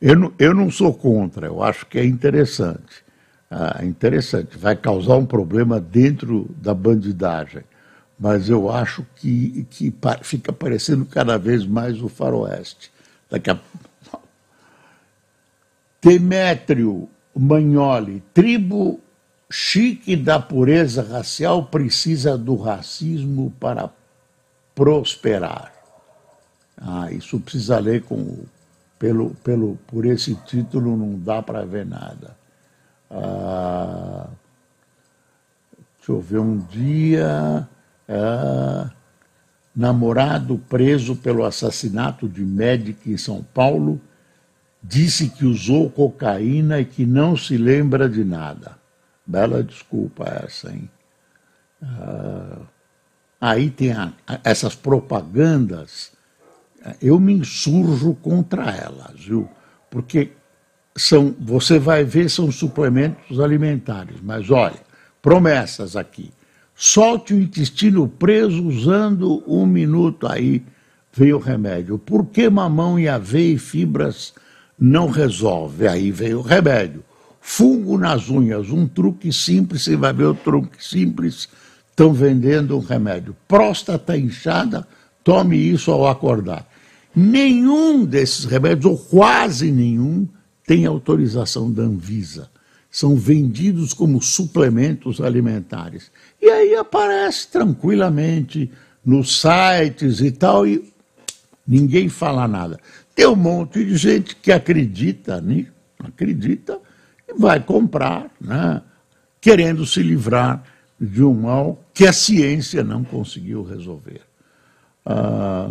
eu, 0.00 0.34
eu 0.38 0.54
não 0.54 0.70
sou 0.70 0.92
contra, 0.92 1.46
eu 1.46 1.62
acho 1.62 1.86
que 1.86 1.98
é 1.98 2.04
interessante. 2.04 3.04
Ah, 3.48 3.84
interessante, 3.84 4.58
vai 4.58 4.74
causar 4.74 5.16
um 5.16 5.24
problema 5.24 5.78
dentro 5.78 6.50
da 6.60 6.74
bandidagem, 6.74 7.62
mas 8.18 8.48
eu 8.48 8.68
acho 8.68 9.06
que, 9.14 9.64
que 9.70 9.94
fica 10.22 10.52
parecendo 10.52 11.06
cada 11.06 11.38
vez 11.38 11.64
mais 11.64 12.02
o 12.02 12.08
faroeste. 12.08 12.90
Daqui 13.30 13.50
a... 13.50 13.58
Demétrio 16.06 17.08
Magnoli, 17.34 18.22
tribo 18.32 19.00
chique 19.50 20.14
da 20.14 20.38
pureza 20.38 21.02
racial 21.02 21.64
precisa 21.64 22.38
do 22.38 22.54
racismo 22.54 23.52
para 23.58 23.90
prosperar. 24.72 25.72
Ah, 26.80 27.10
isso 27.10 27.40
precisa 27.40 27.80
ler 27.80 28.04
com, 28.04 28.44
pelo, 29.00 29.30
pelo, 29.42 29.76
por 29.88 30.06
esse 30.06 30.36
título, 30.46 30.96
não 30.96 31.18
dá 31.18 31.42
para 31.42 31.66
ver 31.66 31.84
nada. 31.84 32.36
Ah, 33.10 34.28
deixa 35.98 36.12
eu 36.12 36.20
ver, 36.20 36.38
um 36.38 36.58
dia, 36.58 37.68
ah, 38.08 38.90
namorado 39.74 40.56
preso 40.68 41.16
pelo 41.16 41.44
assassinato 41.44 42.28
de 42.28 42.44
médico 42.44 43.10
em 43.10 43.16
São 43.16 43.42
Paulo, 43.52 44.00
disse 44.88 45.28
que 45.30 45.44
usou 45.44 45.90
cocaína 45.90 46.80
e 46.80 46.84
que 46.84 47.04
não 47.04 47.36
se 47.36 47.56
lembra 47.56 48.08
de 48.08 48.24
nada. 48.24 48.78
Bela 49.26 49.62
desculpa 49.62 50.24
essa, 50.44 50.70
hein? 50.70 50.88
Ah, 51.82 52.58
aí 53.40 53.70
tem 53.70 53.92
a, 53.92 54.12
essas 54.44 54.74
propagandas, 54.74 56.12
eu 57.02 57.18
me 57.18 57.32
insurjo 57.32 58.14
contra 58.14 58.70
elas, 58.70 59.24
viu? 59.24 59.48
Porque 59.90 60.30
são, 60.96 61.34
você 61.38 61.78
vai 61.78 62.04
ver, 62.04 62.30
são 62.30 62.50
suplementos 62.52 63.40
alimentares. 63.40 64.20
Mas 64.22 64.50
olha, 64.50 64.80
promessas 65.20 65.96
aqui. 65.96 66.30
Solte 66.74 67.34
o 67.34 67.40
intestino 67.40 68.06
preso 68.06 68.64
usando 68.64 69.42
um 69.46 69.66
minuto 69.66 70.28
aí, 70.28 70.62
veio 71.12 71.36
o 71.36 71.40
remédio. 71.40 71.98
Por 71.98 72.26
que 72.26 72.48
mamão 72.48 73.00
e 73.00 73.08
aveia 73.08 73.54
e 73.54 73.58
fibras 73.58 74.34
não 74.78 75.08
resolve? 75.08 75.86
Aí 75.88 76.10
veio 76.10 76.38
o 76.38 76.42
remédio. 76.42 77.02
Fungo 77.40 77.96
nas 77.96 78.28
unhas, 78.28 78.70
um 78.70 78.86
truque 78.88 79.32
simples, 79.32 79.82
você 79.82 79.96
vai 79.96 80.12
ver 80.12 80.24
o 80.24 80.34
truque 80.34 80.84
simples, 80.84 81.48
estão 81.88 82.12
vendendo 82.12 82.76
um 82.76 82.80
remédio. 82.80 83.36
Próstata 83.46 84.18
inchada, 84.18 84.86
tome 85.22 85.56
isso 85.56 85.92
ao 85.92 86.08
acordar. 86.08 86.68
Nenhum 87.14 88.04
desses 88.04 88.44
remédios, 88.44 88.84
ou 88.84 88.98
quase 88.98 89.70
nenhum, 89.70 90.28
tem 90.66 90.84
autorização 90.84 91.70
da 91.70 91.82
Anvisa. 91.82 92.50
São 92.90 93.14
vendidos 93.14 93.92
como 93.94 94.20
suplementos 94.20 95.20
alimentares. 95.20 96.10
E 96.42 96.50
aí 96.50 96.74
aparece 96.74 97.48
tranquilamente 97.48 98.70
nos 99.04 99.40
sites 99.40 100.20
e 100.20 100.32
tal, 100.32 100.66
e 100.66 100.92
ninguém 101.66 102.08
fala 102.08 102.48
nada. 102.48 102.80
Tem 103.16 103.26
um 103.26 103.34
monte 103.34 103.82
de 103.82 103.96
gente 103.96 104.36
que 104.36 104.52
acredita 104.52 105.40
nisso, 105.40 105.72
acredita 105.98 106.78
e 107.26 107.32
vai 107.32 107.58
comprar, 107.58 108.30
né, 108.38 108.82
querendo 109.40 109.86
se 109.86 110.02
livrar 110.02 110.62
de 111.00 111.24
um 111.24 111.32
mal 111.32 111.82
que 111.94 112.06
a 112.06 112.12
ciência 112.12 112.84
não 112.84 113.02
conseguiu 113.02 113.64
resolver. 113.64 114.20
Ah, 115.06 115.70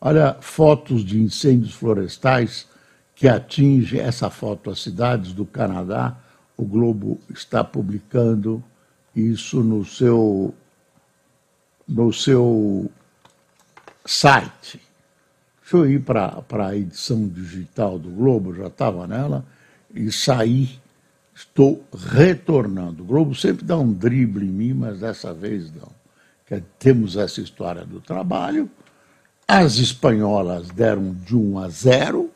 olha, 0.00 0.36
fotos 0.40 1.04
de 1.04 1.22
incêndios 1.22 1.74
florestais 1.74 2.66
que 3.14 3.28
atinge 3.28 4.00
essa 4.00 4.28
foto 4.28 4.68
as 4.68 4.80
cidades 4.80 5.32
do 5.32 5.46
Canadá. 5.46 6.16
O 6.56 6.64
Globo 6.64 7.20
está 7.30 7.62
publicando 7.62 8.62
isso 9.14 9.62
no 9.62 9.84
seu, 9.84 10.52
no 11.86 12.12
seu 12.12 12.90
site. 14.04 14.80
Deixa 15.64 15.78
eu 15.78 15.90
ir 15.90 16.02
para 16.02 16.44
a 16.68 16.76
edição 16.76 17.26
digital 17.26 17.98
do 17.98 18.10
Globo, 18.10 18.54
já 18.54 18.66
estava 18.66 19.06
nela, 19.06 19.42
e 19.94 20.12
sair. 20.12 20.78
Estou 21.34 21.82
retornando. 21.92 23.02
O 23.02 23.06
Globo 23.06 23.34
sempre 23.34 23.64
dá 23.64 23.76
um 23.76 23.90
drible 23.90 24.46
em 24.46 24.50
mim, 24.50 24.74
mas 24.74 25.00
dessa 25.00 25.32
vez 25.32 25.72
não. 25.72 25.90
Que 26.46 26.62
temos 26.78 27.16
essa 27.16 27.40
história 27.40 27.84
do 27.84 27.98
trabalho. 27.98 28.70
As 29.48 29.76
espanholas 29.76 30.68
deram 30.68 31.12
de 31.12 31.34
1 31.34 31.58
a 31.58 31.68
0 31.68 32.30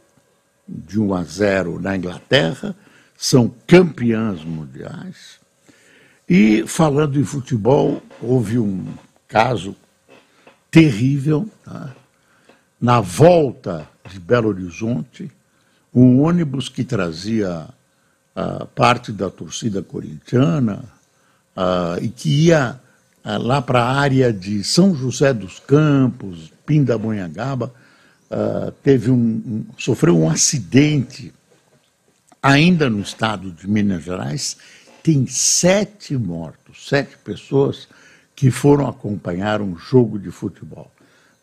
de 0.67 0.99
1 0.99 1.15
a 1.15 1.23
0 1.23 1.81
na 1.81 1.97
Inglaterra, 1.97 2.75
são 3.17 3.53
campeãs 3.67 4.45
mundiais. 4.45 5.39
E 6.29 6.67
falando 6.67 7.19
em 7.19 7.25
futebol, 7.25 8.03
houve 8.21 8.59
um 8.59 8.87
caso 9.27 9.75
terrível 10.71 11.49
tá? 11.65 11.95
Na 12.81 13.01
volta 13.01 13.89
de 14.09 14.21
Belo 14.21 14.49
Horizonte, 14.49 15.31
um 15.93 16.23
ônibus 16.23 16.69
que 16.69 16.85
trazia 16.85 17.69
uh, 18.37 18.67
parte 18.67 19.11
da 19.11 19.29
torcida 19.29 19.83
corintiana 19.83 20.85
uh, 21.57 22.03
e 22.03 22.09
que 22.09 22.47
ia 22.47 22.79
uh, 23.25 23.39
lá 23.39 23.61
para 23.61 23.83
a 23.83 23.99
área 23.99 24.33
de 24.33 24.63
São 24.63 24.95
José 24.95 25.33
dos 25.33 25.59
Campos, 25.59 26.53
Pindamonhangaba, 26.65 27.73
teve 28.83 29.11
um, 29.11 29.17
um, 29.17 29.67
sofreu 29.79 30.19
um 30.19 30.29
acidente 30.29 31.33
ainda 32.43 32.91
no 32.91 33.01
estado 33.01 33.51
de 33.51 33.67
Minas 33.67 34.05
Gerais, 34.05 34.59
tem 35.03 35.27
sete 35.27 36.15
mortos, 36.15 36.87
sete 36.87 37.17
pessoas 37.17 37.89
que 38.37 38.51
foram 38.51 38.87
acompanhar 38.87 39.63
um 39.63 39.79
jogo 39.79 40.19
de 40.19 40.31
futebol. 40.31 40.93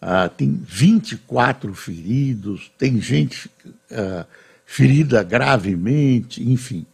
Uh, 0.01 0.29
tem 0.35 0.59
24 0.63 1.73
feridos, 1.73 2.71
tem 2.77 2.99
gente 2.99 3.49
uh, 3.91 4.25
ferida 4.65 5.23
gravemente, 5.23 6.43
enfim. 6.43 6.85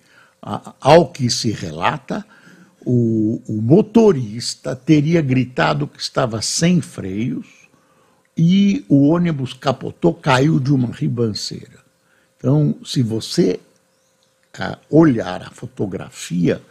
Uh, 0.43 0.73
ao 0.79 1.07
que 1.11 1.29
se 1.29 1.51
relata, 1.51 2.25
o, 2.85 3.41
o 3.47 3.61
motorista 3.61 4.75
teria 4.75 5.21
gritado 5.21 5.87
que 5.87 6.01
estava 6.01 6.41
sem 6.41 6.81
freios 6.81 7.47
e 8.35 8.85
o 8.89 9.09
ônibus 9.09 9.53
capotou, 9.53 10.13
caiu 10.13 10.59
de 10.59 10.73
uma 10.73 10.91
ribanceira. 10.91 11.81
Então, 12.37 12.75
se 12.83 13.03
você 13.03 13.59
uh, 14.59 14.77
olhar 14.89 15.43
a 15.43 15.51
fotografia, 15.51 16.61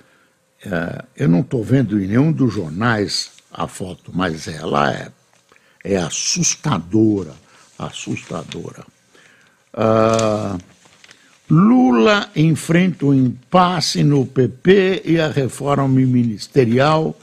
uh, 0.67 1.07
eu 1.17 1.29
não 1.29 1.41
estou 1.41 1.63
vendo 1.63 2.01
em 2.03 2.09
nenhum 2.09 2.33
dos 2.33 2.53
jornais 2.53 3.31
a 3.53 3.69
foto, 3.69 4.11
mas 4.13 4.49
ela 4.49 4.93
é, 4.93 5.13
é 5.85 5.97
assustadora, 5.97 7.35
assustadora. 7.79 8.85
Uh, 9.73 10.59
Lula 11.49 12.31
enfrenta 12.37 13.07
o 13.07 13.11
um 13.11 13.15
impasse 13.15 14.05
no 14.05 14.25
PP 14.25 15.03
e 15.05 15.21
a 15.21 15.29
reforma 15.29 15.89
ministerial 15.89 17.19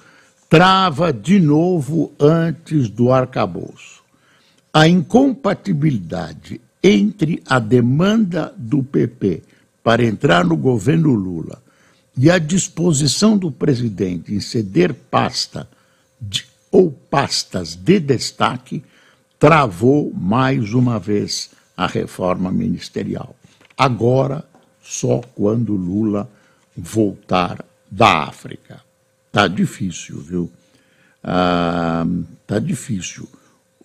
trava 0.49 1.13
de 1.13 1.39
novo 1.39 2.11
antes 2.19 2.89
do 2.89 3.11
arcabouço. 3.11 4.03
A 4.73 4.87
incompatibilidade 4.87 6.59
entre 6.83 7.41
a 7.47 7.59
demanda 7.59 8.53
do 8.57 8.83
PP 8.83 9.43
para 9.83 10.03
entrar 10.03 10.43
no 10.43 10.57
governo 10.57 11.13
Lula 11.13 11.61
e 12.17 12.29
a 12.29 12.37
disposição 12.37 13.37
do 13.37 13.51
presidente 13.51 14.33
em 14.33 14.39
ceder 14.39 14.93
pasta 14.93 15.69
de, 16.19 16.45
ou 16.71 16.91
pastas 16.91 17.75
de 17.75 17.99
destaque 17.99 18.83
travou 19.39 20.11
mais 20.13 20.73
uma 20.73 20.99
vez 20.99 21.51
a 21.75 21.87
reforma 21.87 22.51
ministerial. 22.51 23.35
Agora, 23.77 24.43
só 24.81 25.21
quando 25.35 25.73
Lula 25.73 26.29
voltar 26.75 27.63
da 27.89 28.23
África. 28.23 28.81
Tá 29.31 29.47
difícil, 29.47 30.19
viu? 30.19 30.51
Ah, 31.23 32.05
tá 32.45 32.59
difícil. 32.59 33.27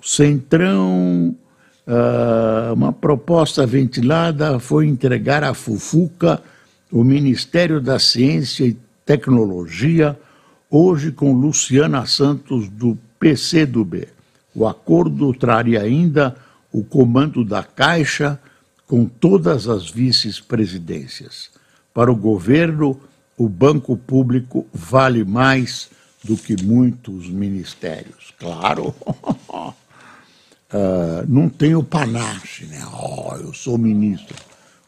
O 0.00 0.06
Centrão, 0.06 1.36
ah, 1.86 2.72
uma 2.74 2.92
proposta 2.92 3.66
ventilada 3.66 4.58
foi 4.58 4.86
entregar 4.86 5.44
à 5.44 5.54
Fufuca 5.54 6.42
o 6.90 7.02
Ministério 7.02 7.80
da 7.80 7.98
Ciência 7.98 8.64
e 8.64 8.76
Tecnologia, 9.04 10.18
hoje 10.72 11.12
com 11.12 11.34
Luciana 11.34 12.06
Santos 12.06 12.66
do 12.70 12.96
PCdoB. 13.20 14.08
O 14.54 14.66
acordo 14.66 15.34
traria 15.34 15.82
ainda 15.82 16.34
o 16.72 16.82
comando 16.82 17.44
da 17.44 17.62
Caixa 17.62 18.40
com 18.86 19.04
todas 19.04 19.68
as 19.68 19.90
vice-presidências. 19.90 21.50
Para 21.92 22.10
o 22.10 22.16
governo, 22.16 22.98
o 23.36 23.50
banco 23.50 23.98
público 23.98 24.66
vale 24.72 25.24
mais 25.24 25.90
do 26.24 26.38
que 26.38 26.62
muitos 26.62 27.28
ministérios. 27.28 28.32
Claro, 28.38 28.94
uh, 29.52 29.74
não 31.28 31.50
tenho 31.50 31.82
panache, 31.84 32.64
né? 32.64 32.82
Oh, 32.94 33.36
eu 33.36 33.52
sou 33.52 33.76
ministro, 33.76 34.36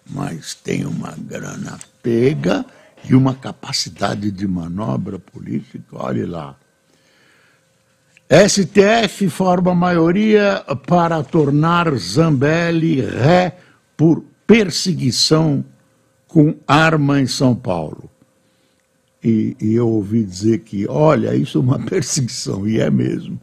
mas 0.08 0.54
tenho 0.54 0.88
uma 0.88 1.14
grana 1.18 1.78
pega 2.02 2.64
e 3.08 3.14
uma 3.14 3.34
capacidade 3.34 4.30
de 4.30 4.46
manobra 4.46 5.18
política, 5.18 5.84
olhe 5.92 6.24
lá. 6.24 6.56
STF 8.30 9.28
forma 9.28 9.74
maioria 9.74 10.64
para 10.86 11.22
tornar 11.22 11.94
Zambelli 11.94 13.00
ré 13.00 13.58
por 13.96 14.24
perseguição 14.46 15.64
com 16.26 16.54
arma 16.66 17.20
em 17.20 17.26
São 17.26 17.54
Paulo. 17.54 18.10
E, 19.22 19.56
e, 19.60 19.74
eu 19.74 19.88
ouvi 19.88 20.24
dizer 20.24 20.60
que, 20.60 20.86
olha, 20.88 21.34
isso 21.34 21.58
é 21.58 21.60
uma 21.60 21.78
perseguição, 21.84 22.66
e 22.66 22.78
é 22.78 22.90
mesmo. 22.90 23.40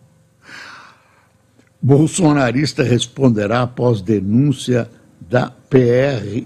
Bolsonarista 1.82 2.84
responderá 2.84 3.64
após 3.64 4.02
denúncia 4.02 4.90
da 5.20 5.50
PR, 5.50 6.46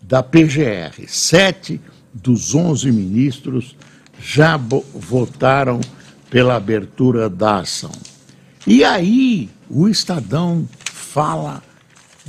da 0.00 0.22
PGR. 0.22 1.06
Sete 1.06 1.80
dos 2.12 2.54
onze 2.54 2.90
ministros 2.90 3.76
já 4.20 4.56
votaram 4.56 5.80
pela 6.30 6.56
abertura 6.56 7.28
da 7.28 7.60
ação. 7.60 7.92
E 8.66 8.84
aí 8.84 9.50
o 9.68 9.88
Estadão 9.88 10.66
fala 10.84 11.62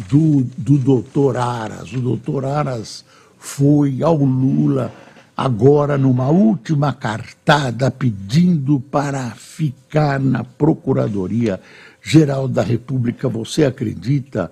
do, 0.09 0.45
do 0.57 0.77
doutor 0.77 1.37
Aras. 1.37 1.93
O 1.93 1.99
doutor 1.99 2.45
Aras 2.45 3.05
foi 3.37 4.01
ao 4.01 4.17
Lula 4.17 4.91
agora 5.35 5.97
numa 5.97 6.29
última 6.29 6.93
cartada 6.93 7.91
pedindo 7.91 8.79
para 8.79 9.31
ficar 9.31 10.19
na 10.19 10.43
Procuradoria 10.43 11.59
Geral 12.01 12.47
da 12.47 12.61
República. 12.61 13.29
Você 13.29 13.65
acredita? 13.65 14.51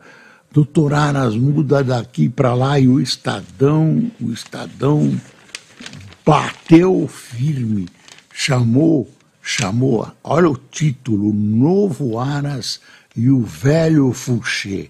Doutor 0.53 0.93
Aras 0.93 1.33
muda 1.33 1.81
daqui 1.81 2.27
para 2.27 2.53
lá 2.53 2.77
e 2.77 2.85
o 2.85 2.99
Estadão, 2.99 4.11
o 4.19 4.33
Estadão 4.33 5.17
bateu 6.25 7.07
firme, 7.07 7.87
chamou, 8.33 9.09
chamou, 9.41 10.11
olha 10.21 10.49
o 10.49 10.57
título, 10.57 11.33
Novo 11.33 12.19
Aras 12.19 12.81
e 13.15 13.29
o 13.29 13.41
Velho 13.41 14.11
Fouché. 14.11 14.89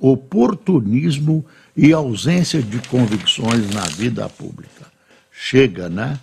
oportunismo 0.00 1.44
e 1.76 1.92
ausência 1.92 2.62
de 2.62 2.78
convicções 2.88 3.68
na 3.70 3.82
vida 3.86 4.28
pública. 4.28 4.86
Chega, 5.32 5.88
né? 5.88 6.20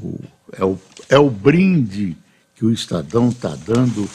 O, 0.00 0.18
é, 0.52 0.64
o, 0.64 0.78
é 1.10 1.18
o 1.18 1.28
brinde 1.28 2.16
que 2.54 2.64
o 2.64 2.72
Estadão 2.72 3.28
está 3.28 3.54
dando 3.66 4.08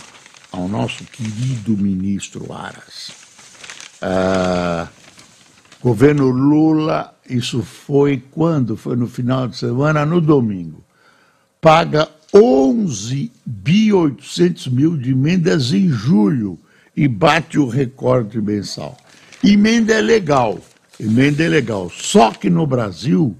ao 0.51 0.67
nosso 0.67 1.03
querido 1.03 1.77
ministro 1.77 2.51
Aras. 2.51 3.11
Ah, 4.01 4.87
governo 5.81 6.29
Lula, 6.29 7.13
isso 7.29 7.61
foi 7.61 8.21
quando? 8.31 8.75
Foi 8.75 8.95
no 8.95 9.07
final 9.07 9.47
de 9.47 9.57
semana, 9.57 10.05
no 10.05 10.19
domingo. 10.19 10.83
Paga 11.61 12.07
11 12.33 13.31
bi 13.45 13.93
800 13.93 14.67
mil 14.67 14.97
de 14.97 15.11
emendas 15.11 15.73
em 15.73 15.89
julho 15.89 16.57
e 16.95 17.07
bate 17.07 17.59
o 17.59 17.67
recorde 17.67 18.41
mensal. 18.41 18.97
Emenda 19.43 19.93
é 19.93 20.01
legal, 20.01 20.59
emenda 20.99 21.43
é 21.43 21.47
legal. 21.47 21.89
Só 21.89 22.31
que 22.31 22.49
no 22.49 22.67
Brasil, 22.67 23.35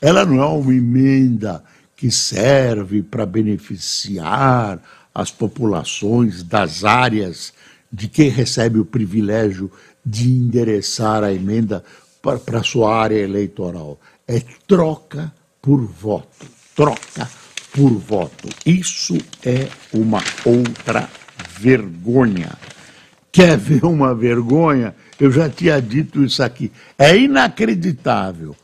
ela 0.00 0.24
não 0.24 0.40
é 0.40 0.46
uma 0.46 0.74
emenda 0.74 1.62
que 1.96 2.10
serve 2.10 3.02
para 3.02 3.26
beneficiar 3.26 4.80
as 5.14 5.30
populações 5.30 6.42
das 6.42 6.84
áreas 6.84 7.52
de 7.92 8.08
quem 8.08 8.30
recebe 8.30 8.78
o 8.78 8.84
privilégio 8.84 9.70
de 10.04 10.30
endereçar 10.30 11.22
a 11.22 11.32
emenda 11.32 11.84
para 12.22 12.58
a 12.58 12.62
sua 12.62 12.94
área 12.94 13.18
eleitoral. 13.18 13.98
É 14.26 14.42
troca 14.66 15.32
por 15.60 15.80
voto. 15.84 16.46
Troca 16.74 17.28
por 17.72 17.92
voto. 17.92 18.48
Isso 18.64 19.16
é 19.44 19.68
uma 19.92 20.22
outra 20.44 21.08
vergonha. 21.58 22.52
Quer 23.32 23.56
ver 23.56 23.84
uma 23.84 24.14
vergonha? 24.14 24.94
Eu 25.18 25.30
já 25.30 25.48
tinha 25.48 25.80
dito 25.80 26.24
isso 26.24 26.42
aqui. 26.42 26.72
É 26.98 27.16
inacreditável. 27.16 28.56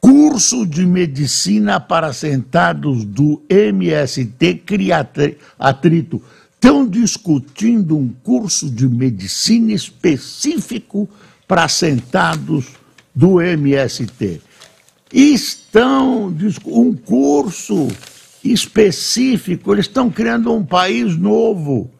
Curso 0.00 0.66
de 0.66 0.86
medicina 0.86 1.80
para 1.80 2.12
sentados 2.12 3.04
do 3.04 3.42
MST 3.48 4.62
cria 4.66 5.06
atrito. 5.58 6.22
Estão 6.54 6.86
discutindo 6.86 7.96
um 7.96 8.08
curso 8.22 8.70
de 8.70 8.88
medicina 8.88 9.72
específico 9.72 11.08
para 11.46 11.68
sentados 11.68 12.66
do 13.14 13.40
MST. 13.40 14.40
Estão 15.12 16.34
um 16.66 16.94
curso 16.94 17.88
específico, 18.42 19.72
eles 19.72 19.86
estão 19.86 20.10
criando 20.10 20.52
um 20.52 20.64
país 20.64 21.16
novo 21.16 21.90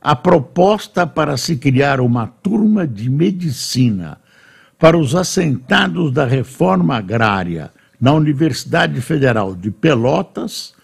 a 0.00 0.14
proposta 0.14 1.06
para 1.06 1.36
se 1.36 1.56
criar 1.56 2.00
uma 2.00 2.26
turma 2.26 2.86
de 2.86 3.08
medicina 3.08 4.18
para 4.78 4.98
os 4.98 5.14
assentados 5.14 6.12
da 6.12 6.26
reforma 6.26 6.96
agrária 6.96 7.70
na 7.98 8.12
Universidade 8.12 9.00
Federal 9.00 9.54
de 9.54 9.70
Pelotas, 9.70 10.74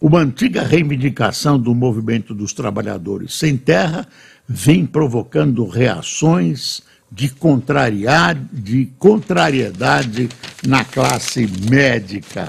uma 0.00 0.20
antiga 0.20 0.62
reivindicação 0.62 1.58
do 1.58 1.74
movimento 1.74 2.32
dos 2.32 2.52
trabalhadores 2.52 3.34
sem 3.34 3.56
terra, 3.56 4.06
vem 4.46 4.86
provocando 4.86 5.66
reações 5.66 6.82
de, 7.10 7.30
contrariar, 7.30 8.36
de 8.52 8.86
contrariedade 8.98 10.28
na 10.66 10.84
classe 10.84 11.46
médica. 11.70 12.48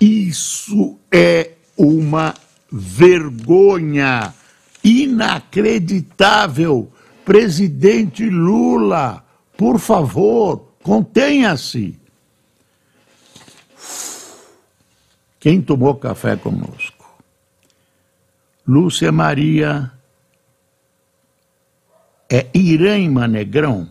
Isso 0.00 0.98
é 1.10 1.52
uma 1.76 2.34
vergonha 2.70 4.32
inacreditável. 4.82 6.90
Presidente 7.24 8.28
Lula, 8.28 9.24
por 9.56 9.78
favor, 9.78 10.74
contenha-se. 10.82 11.98
Quem 15.40 15.62
tomou 15.62 15.94
café 15.96 16.36
conosco? 16.36 17.04
Lúcia 18.66 19.12
Maria 19.12 19.92
é 22.30 22.46
Irã 22.54 22.96
Negrão, 23.28 23.90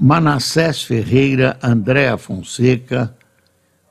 Manassés 0.00 0.84
Ferreira, 0.84 1.58
Andréa 1.60 2.16
Fonseca, 2.16 3.16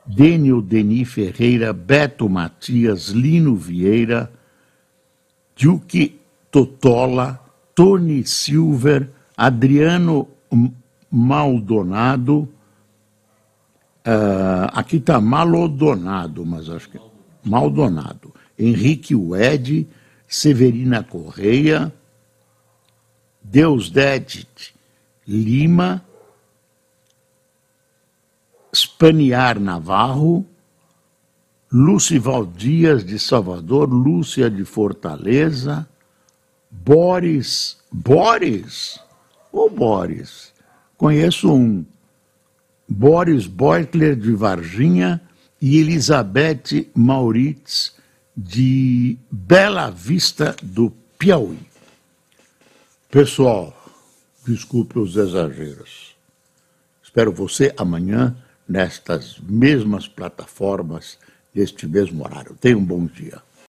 Dênio 0.06 0.62
Deni 0.62 1.04
Ferreira, 1.04 1.74
Beto 1.74 2.30
Matias, 2.30 3.10
Lino 3.10 3.58
Vieira, 3.58 4.32
Duque 5.54 6.18
Totola, 6.50 7.44
Tony 7.76 8.26
Silver, 8.26 9.10
Adriano 9.36 10.30
Maldonado, 11.12 12.48
uh, 14.06 14.72
aqui 14.72 14.96
está 14.96 15.20
Malodonado, 15.20 16.46
mas 16.46 16.70
acho 16.70 16.90
que 16.90 17.00
Maldonado, 17.44 18.34
Henrique 18.58 19.14
Wed, 19.14 19.86
Severina 20.26 21.04
Correia, 21.04 21.94
Deus 23.44 23.90
Dedit 23.90 24.77
Lima, 25.28 26.04
Spaniar 28.74 29.60
Navarro, 29.60 30.46
Lucival 31.72 32.46
Dias 32.46 33.04
de 33.04 33.20
Salvador, 33.20 33.92
Lúcia 33.92 34.50
de 34.50 34.64
Fortaleza, 34.64 35.88
Boris, 36.72 37.78
Boris, 37.92 39.00
ou 39.52 39.70
Boris, 39.70 40.54
conheço 40.96 41.52
um, 41.52 41.86
Boris 42.88 43.48
Beutler 43.48 44.16
de 44.16 44.32
Varginha 44.34 45.22
e 45.62 45.78
Elizabeth 45.80 46.88
Mauritz 46.96 47.96
de 48.36 49.18
Bela 49.30 49.90
Vista 49.90 50.56
do 50.62 50.92
Piauí. 51.18 51.60
Pessoal, 53.10 53.77
desculpe 54.48 54.98
os 54.98 55.16
exageros. 55.16 56.16
Espero 57.04 57.32
você 57.32 57.74
amanhã 57.78 58.36
nestas 58.68 59.38
mesmas 59.40 60.08
plataformas, 60.08 61.18
neste 61.54 61.88
mesmo 61.88 62.24
horário. 62.24 62.56
Tenha 62.60 62.78
um 62.78 62.84
bom 62.84 63.06
dia. 63.06 63.42